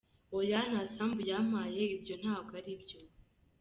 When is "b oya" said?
0.29-0.59